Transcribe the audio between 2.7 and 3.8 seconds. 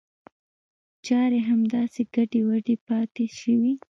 پاته شوې.